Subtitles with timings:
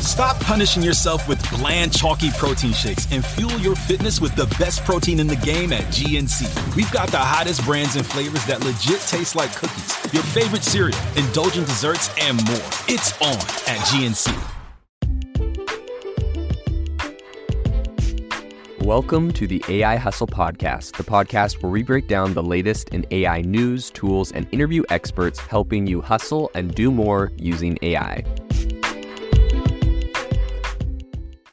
[0.00, 4.82] Stop punishing yourself with bland, chalky protein shakes and fuel your fitness with the best
[4.82, 6.74] protein in the game at GNC.
[6.74, 10.98] We've got the hottest brands and flavors that legit taste like cookies, your favorite cereal,
[11.16, 12.56] indulgent desserts, and more.
[12.88, 13.36] It's on
[13.68, 14.34] at GNC.
[18.80, 23.04] Welcome to the AI Hustle Podcast, the podcast where we break down the latest in
[23.10, 28.24] AI news, tools, and interview experts helping you hustle and do more using AI.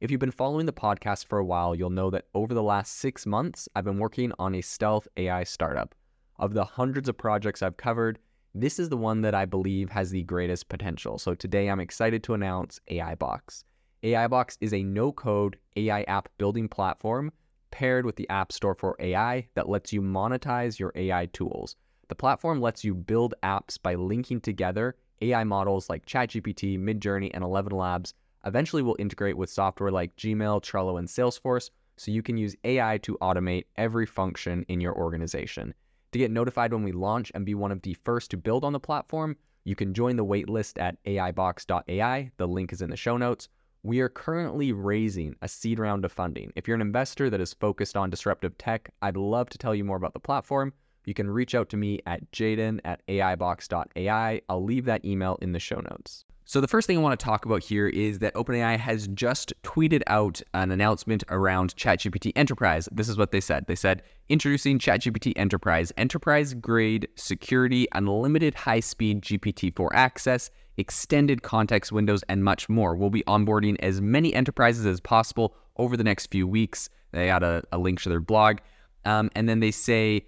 [0.00, 2.98] If you've been following the podcast for a while, you'll know that over the last
[2.98, 5.92] six months, I've been working on a stealth AI startup.
[6.38, 8.20] Of the hundreds of projects I've covered,
[8.54, 11.18] this is the one that I believe has the greatest potential.
[11.18, 13.64] So today I'm excited to announce AI Box.
[14.04, 17.32] AI Box is a no code AI app building platform
[17.72, 21.74] paired with the App Store for AI that lets you monetize your AI tools.
[22.06, 27.42] The platform lets you build apps by linking together AI models like ChatGPT, Midjourney, and
[27.42, 32.36] 11 Labs Eventually, we'll integrate with software like Gmail, Trello, and Salesforce so you can
[32.36, 35.74] use AI to automate every function in your organization.
[36.12, 38.72] To get notified when we launch and be one of the first to build on
[38.72, 42.30] the platform, you can join the waitlist at AIbox.ai.
[42.36, 43.48] The link is in the show notes.
[43.82, 46.52] We are currently raising a seed round of funding.
[46.56, 49.84] If you're an investor that is focused on disruptive tech, I'd love to tell you
[49.84, 50.72] more about the platform.
[51.04, 54.40] You can reach out to me at jaden at AIbox.ai.
[54.48, 56.24] I'll leave that email in the show notes.
[56.48, 59.52] So, the first thing I want to talk about here is that OpenAI has just
[59.64, 62.88] tweeted out an announcement around ChatGPT Enterprise.
[62.90, 63.66] This is what they said.
[63.66, 71.42] They said, introducing ChatGPT Enterprise, enterprise grade security, unlimited high speed GPT 4 access, extended
[71.42, 72.96] context windows, and much more.
[72.96, 76.88] We'll be onboarding as many enterprises as possible over the next few weeks.
[77.12, 78.60] They add a, a link to their blog.
[79.04, 80.24] Um, and then they say,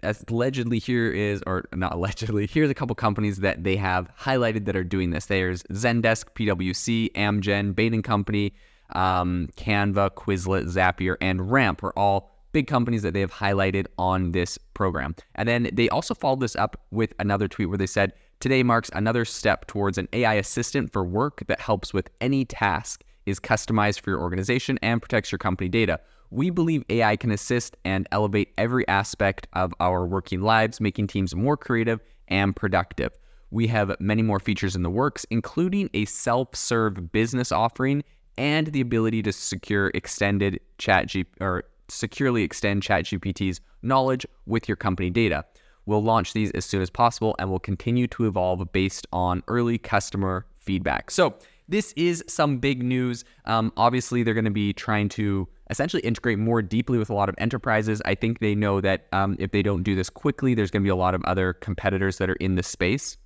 [0.00, 4.64] as allegedly here is, or not allegedly, here's a couple companies that they have highlighted
[4.66, 5.26] that are doing this.
[5.26, 8.54] There's Zendesk, PwC, Amgen, Bain & Company,
[8.90, 14.32] um, Canva, Quizlet, Zapier, and Ramp are all big companies that they have highlighted on
[14.32, 15.14] this program.
[15.34, 18.88] And then they also followed this up with another tweet where they said, Today marks
[18.94, 24.00] another step towards an AI assistant for work that helps with any task, is customized
[24.00, 25.98] for your organization, and protects your company data.
[26.30, 31.34] We believe AI can assist and elevate every aspect of our working lives, making teams
[31.34, 33.12] more creative and productive.
[33.50, 38.04] We have many more features in the works, including a self serve business offering
[38.36, 44.76] and the ability to secure extended chat G- or securely extend ChatGPT's knowledge with your
[44.76, 45.44] company data.
[45.86, 49.78] We'll launch these as soon as possible and will continue to evolve based on early
[49.78, 51.10] customer feedback.
[51.10, 51.34] So,
[51.70, 53.24] this is some big news.
[53.44, 57.28] Um, obviously, they're going to be trying to essentially integrate more deeply with a lot
[57.28, 58.00] of enterprises.
[58.04, 60.86] I think they know that um, if they don't do this quickly, there's going to
[60.86, 63.16] be a lot of other competitors that are in this space.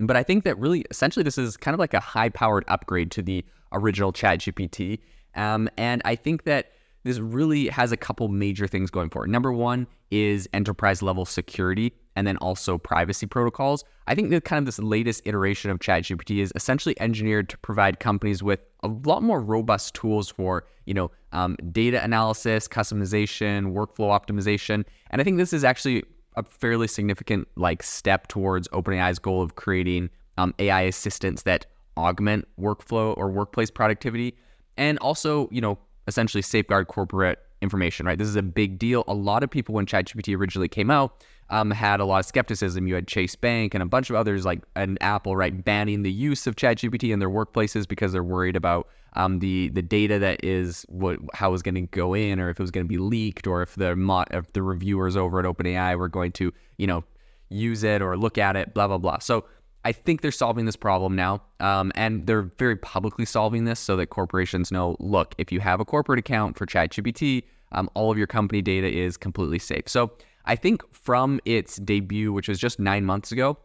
[0.00, 3.10] But I think that really, essentially, this is kind of like a high powered upgrade
[3.12, 5.00] to the original ChatGPT.
[5.34, 6.72] Um, and I think that
[7.04, 9.28] this really has a couple major things going for it.
[9.28, 13.84] Number one is enterprise level security and then also privacy protocols.
[14.06, 18.00] I think that kind of this latest iteration of ChatGPT is essentially engineered to provide
[18.00, 24.10] companies with a lot more robust tools for, you know, um, data analysis, customization, workflow
[24.10, 24.84] optimization.
[25.10, 26.02] And I think this is actually
[26.36, 31.66] a fairly significant like step towards OpenAI's goal of creating um, AI assistants that
[31.96, 34.36] augment workflow or workplace productivity,
[34.76, 38.06] and also, you know, essentially safeguard corporate information.
[38.06, 39.04] Right, this is a big deal.
[39.06, 42.86] A lot of people when ChatGPT originally came out um, had a lot of skepticism.
[42.86, 46.12] You had Chase Bank and a bunch of others like an Apple, right, banning the
[46.12, 50.44] use of ChatGPT in their workplaces because they're worried about um, the the data that
[50.44, 53.46] is what how going to go in, or if it was going to be leaked,
[53.46, 57.02] or if the mo- if the reviewers over at OpenAI were going to you know
[57.48, 59.18] use it or look at it, blah blah blah.
[59.18, 59.46] So
[59.88, 63.96] I think they're solving this problem now, um, and they're very publicly solving this so
[63.96, 64.98] that corporations know.
[65.00, 68.86] Look, if you have a corporate account for ChatGPT, um, all of your company data
[68.86, 69.88] is completely safe.
[69.88, 70.10] So
[70.44, 73.56] I think from its debut, which was just nine months ago,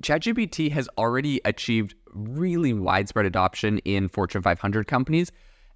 [0.00, 5.30] ChatGPT has already achieved really widespread adoption in Fortune 500 companies.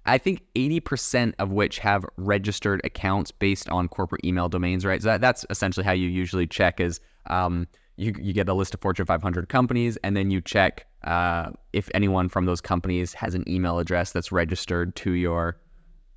[0.07, 5.03] I think 80% of which have registered accounts based on corporate email domains, right?
[5.03, 8.73] So that, that's essentially how you usually check is um, you, you get a list
[8.73, 13.35] of Fortune 500 companies and then you check uh, if anyone from those companies has
[13.35, 15.57] an email address that's registered to your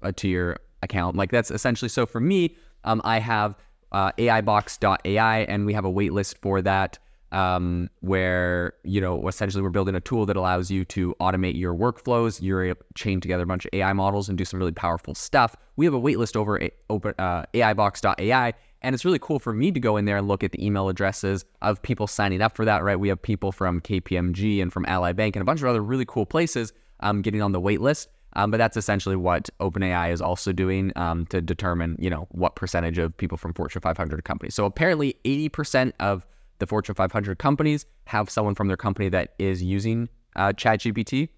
[0.02, 1.16] uh, to your account.
[1.16, 3.56] Like that's essentially so for me, um, I have
[3.92, 6.98] uh, AIbox.ai, and we have a waitlist for that.
[7.32, 11.74] Um, where you know essentially we're building a tool that allows you to automate your
[11.74, 12.40] workflows.
[12.40, 15.56] You're chain together a bunch of AI models and do some really powerful stuff.
[15.74, 19.80] We have a waitlist over open uh, AIbox.ai, and it's really cool for me to
[19.80, 22.82] go in there and look at the email addresses of people signing up for that.
[22.82, 25.82] Right, we have people from KPMG and from Ally Bank and a bunch of other
[25.82, 28.08] really cool places um, getting on the waitlist.
[28.34, 32.54] Um, but that's essentially what OpenAI is also doing um, to determine, you know, what
[32.54, 34.54] percentage of people from Fortune 500 companies.
[34.54, 36.26] So apparently, 80% of
[36.58, 41.30] the Fortune 500 companies have someone from their company that is using uh, ChatGPT.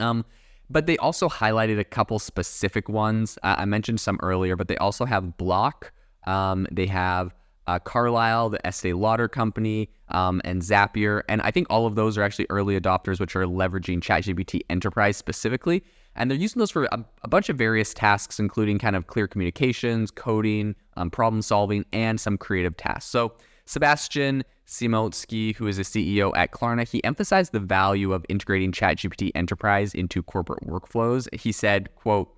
[0.00, 0.24] Um,
[0.70, 3.38] but they also highlighted a couple specific ones.
[3.42, 5.92] I mentioned some earlier, but they also have Block.
[6.26, 7.34] Um, they have
[7.66, 11.22] uh, Carlyle, the Estee Lauder company, um, and Zapier.
[11.28, 15.16] And I think all of those are actually early adopters, which are leveraging ChatGPT Enterprise
[15.16, 15.82] specifically.
[16.16, 19.26] And they're using those for a, a, bunch of various tasks, including kind of clear
[19.26, 23.10] communications, coding, um, problem solving, and some creative tasks.
[23.10, 23.34] So
[23.66, 29.32] Sebastian Siemiatkowski, who is a CEO at Klarna, he emphasized the value of integrating ChatGPT
[29.34, 31.26] Enterprise into corporate workflows.
[31.34, 32.33] He said, quote,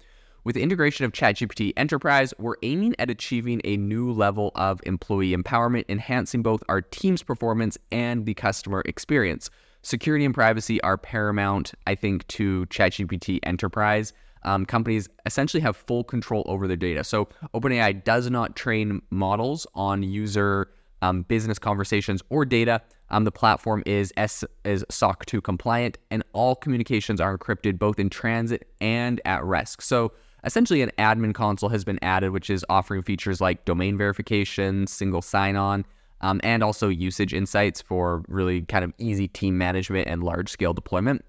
[0.46, 5.36] with the integration of ChatGPT Enterprise, we're aiming at achieving a new level of employee
[5.36, 9.50] empowerment, enhancing both our team's performance and the customer experience
[9.82, 14.12] security and privacy are paramount, I think, to ChatGPT Enterprise.
[14.44, 17.02] Um, companies essentially have full control over their data.
[17.02, 20.70] So OpenAI does not train models on user
[21.02, 22.82] um, business conversations or data.
[23.10, 27.98] Um, the platform is S is SOC 2 compliant, and all communications are encrypted both
[27.98, 29.82] in transit and at rest.
[29.82, 30.12] So
[30.46, 35.20] essentially, an admin console has been added, which is offering features like domain verification, single
[35.20, 35.84] sign-on,
[36.22, 40.72] um, and also usage insights for really kind of easy team management and large scale
[40.72, 41.24] deployment.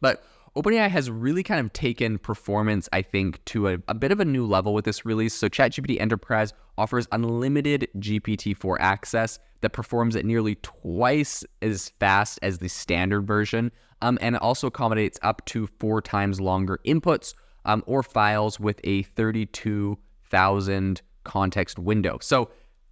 [0.00, 0.22] But
[0.56, 4.24] OpenAI has really kind of taken performance, I think, to a, a, bit of a
[4.24, 5.34] new level with this release.
[5.34, 12.38] So, ChatGPT Enterprise offers unlimited GPT 4 access that performs at nearly twice as fast
[12.42, 13.70] as the standard version.
[14.02, 17.34] Um, and it also accommodates up to four times longer inputs
[17.64, 22.18] um, or files with a 32,000 context window.
[22.20, 22.50] So,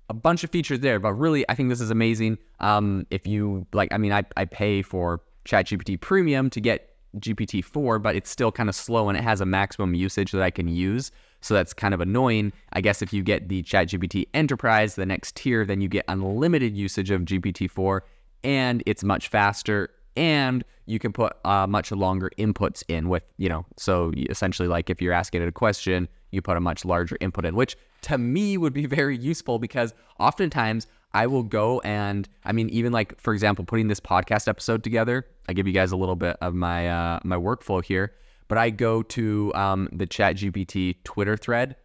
[0.09, 2.39] a bunch of features there, but really, I think this is amazing.
[2.61, 7.65] Um, if you like, I mean, I, I pay for ChatGPT Premium to get GPT
[7.65, 10.51] 4, but it's still kind of slow and it has a maximum usage that I
[10.51, 11.11] can use.
[11.41, 12.53] So that's kind of annoying.
[12.73, 16.77] I guess if you get the ChatGPT Enterprise, the next tier, then you get unlimited
[16.77, 18.05] usage of GPT 4
[18.45, 23.49] and it's much faster and you can put uh, much longer inputs in with, you
[23.49, 27.17] know, so essentially like if you're asking it a question, you put a much larger
[27.21, 32.29] input in, which to me would be very useful because oftentimes I will go and
[32.45, 35.93] I mean, even like for example, putting this podcast episode together, I give you guys
[35.93, 38.13] a little bit of my uh, my workflow here,
[38.49, 41.77] but I go to um, the Chat GPT Twitter thread,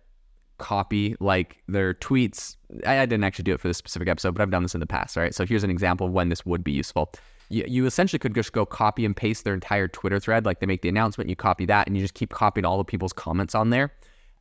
[0.57, 2.57] copy like their tweets.
[2.85, 4.79] I, I didn't actually do it for this specific episode, but I've done this in
[4.79, 5.15] the past.
[5.17, 7.11] All right, so here's an example of when this would be useful
[7.51, 10.45] you, you essentially could just go copy and paste their entire Twitter thread.
[10.45, 12.83] Like they make the announcement, you copy that, and you just keep copying all the
[12.83, 13.91] people's comments on there.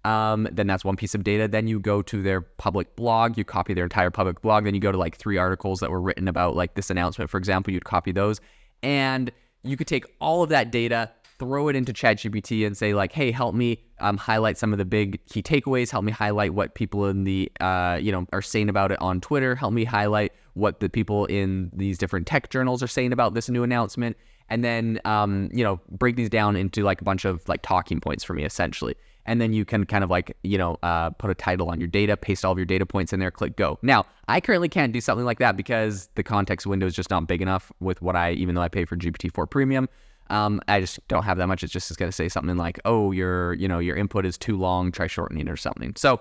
[0.04, 1.46] Um, then that's one piece of data.
[1.46, 4.64] Then you go to their public blog, you copy their entire public blog.
[4.64, 7.36] Then you go to like three articles that were written about like this announcement, for
[7.36, 8.40] example, you'd copy those.
[8.82, 9.30] And
[9.62, 11.10] you could take all of that data,
[11.40, 14.84] throw it into ChatGPT and say like, hey, help me um, highlight some of the
[14.84, 15.90] big key takeaways.
[15.90, 19.20] Help me highlight what people in the uh, you know are saying about it on
[19.20, 19.56] Twitter.
[19.56, 23.48] Help me highlight what the people in these different tech journals are saying about this
[23.48, 24.16] new announcement,
[24.50, 28.00] and then um, you know break these down into like a bunch of like talking
[28.00, 28.94] points for me essentially.
[29.26, 31.88] And then you can kind of like you know uh, put a title on your
[31.88, 33.78] data, paste all of your data points in there, click go.
[33.80, 37.26] Now I currently can't do something like that because the context window is just not
[37.26, 39.88] big enough with what I even though I pay for GPT-4 Premium.
[40.30, 41.62] Um, I just don't have that much.
[41.62, 44.56] It's just going to say something like, "Oh, your you know your input is too
[44.56, 44.92] long.
[44.92, 46.20] Try shortening or something." So,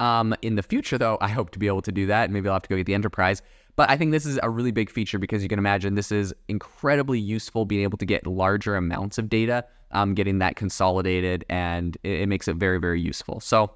[0.00, 2.30] um, in the future, though, I hope to be able to do that.
[2.30, 3.42] Maybe I'll have to go get the enterprise.
[3.76, 6.34] But I think this is a really big feature because you can imagine this is
[6.48, 11.96] incredibly useful being able to get larger amounts of data, um, getting that consolidated, and
[12.02, 13.40] it, it makes it very, very useful.
[13.40, 13.70] So,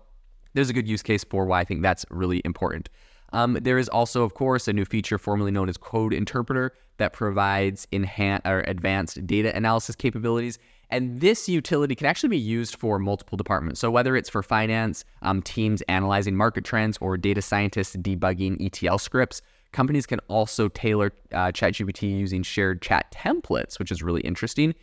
[0.55, 2.89] there's a good use case for why I think that's really important.
[3.33, 7.13] Um, there is also, of course, a new feature formerly known as Code Interpreter that
[7.13, 10.59] provides enhanced or advanced data analysis capabilities.
[10.91, 13.81] And this utility can actually be used for multiple departments.
[13.81, 18.99] So whether it's for finance, um, teams analyzing market trends, or data scientists debugging ETL
[18.99, 19.41] scripts,
[19.73, 24.75] companies can also tailor uh, ChatGPT using shared chat templates, which is really interesting,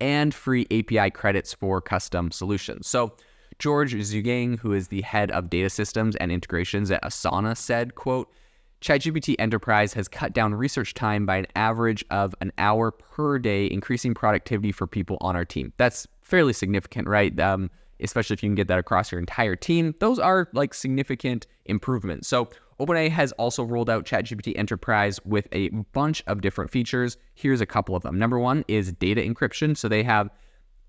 [0.00, 2.86] and free API credits for custom solutions.
[2.86, 3.14] So
[3.58, 8.30] George Zuniga, who is the head of data systems and integrations at Asana, said, quote,
[8.80, 13.66] ChatGPT Enterprise has cut down research time by an average of an hour per day,
[13.66, 15.72] increasing productivity for people on our team.
[15.78, 17.38] That's fairly significant, right?
[17.40, 17.70] Um,
[18.00, 19.94] especially if you can get that across your entire team.
[20.00, 22.28] Those are like significant improvements.
[22.28, 27.16] So OpenAI has also rolled out ChatGPT Enterprise with a bunch of different features.
[27.34, 28.18] Here's a couple of them.
[28.18, 29.76] Number one is data encryption.
[29.76, 30.28] So they have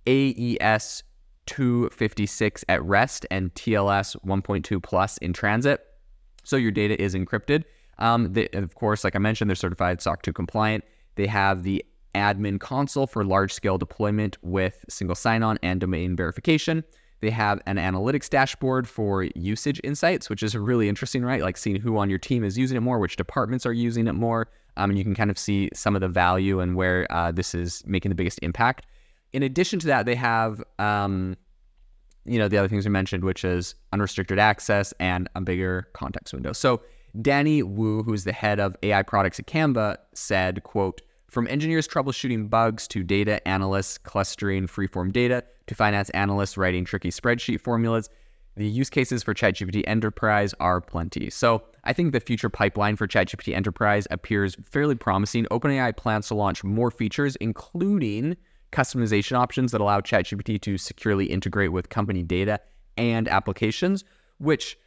[0.07, 1.03] AES
[1.47, 5.85] 256 at rest and TLS 1.2 plus in transit.
[6.43, 7.63] So your data is encrypted.
[7.97, 10.83] Um, they, of course, like I mentioned, they're certified SOC 2 compliant.
[11.15, 11.83] They have the
[12.13, 16.83] admin console for large scale deployment with single sign on and domain verification.
[17.21, 21.41] They have an analytics dashboard for usage insights, which is really interesting, right?
[21.41, 24.13] Like seeing who on your team is using it more, which departments are using it
[24.13, 24.49] more.
[24.77, 27.55] Um, and you can kind of see some of the value and where uh, this
[27.55, 28.85] is making the biggest impact.
[29.36, 31.36] In addition to that, they have, um,
[32.24, 36.34] you know, the other things we mentioned, which is unrestricted access and a bigger context
[36.34, 36.54] window.
[36.54, 36.82] So
[37.22, 42.50] Danny Wu, who's the head of AI products at Canva, said, quote, from engineers troubleshooting
[42.50, 48.10] bugs to data analysts clustering freeform data to finance analysts writing tricky spreadsheet formulas,
[48.56, 51.30] the use cases for ChatGPT Enterprise are plenty.
[51.30, 55.44] So I think the future pipeline for ChatGPT Enterprise appears fairly promising.
[55.51, 58.38] OpenAI plans to launch more features, including
[58.75, 62.60] customization options that allow ChatGPT to securely integrate with company data
[62.98, 64.03] and applications,
[64.39, 64.77] which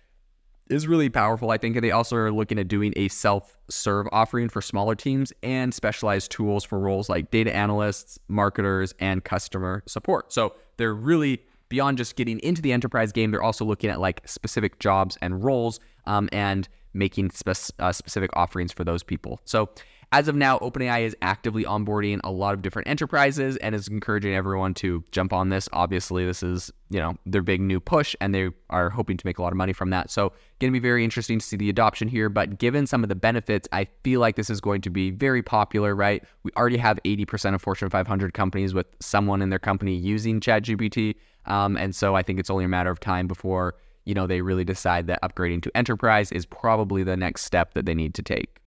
[0.69, 1.51] is really powerful.
[1.51, 5.33] I think and they also are looking at doing a self-serve offering for smaller teams
[5.43, 10.31] and specialized tools for roles like data analysts, marketers, and customer support.
[10.35, 13.31] So they're really beyond just getting into the enterprise game.
[13.31, 18.31] They're also looking at like specific jobs and roles um, and making spe- uh, specific
[18.35, 19.41] offerings for those people.
[19.45, 19.71] So
[20.11, 24.35] as of now, OpenAI is actively onboarding a lot of different enterprises and is encouraging
[24.35, 25.69] everyone to jump on this.
[25.75, 29.37] Obviously, this is, you know, their big new push and they are hoping to make
[29.37, 30.11] a lot of money from that.
[30.11, 33.11] So, going to be very interesting to see the adoption here, but given some of
[33.11, 36.25] the benefits, I feel like this is going to be very popular, right?
[36.43, 41.17] We already have 80% of Fortune 500 companies with someone in their company using ChatGPT.
[41.45, 43.75] Um, and so I think it's only a matter of time before
[44.05, 47.85] you know, they really decide that upgrading to enterprise is probably the next step that
[47.85, 48.58] they need to take.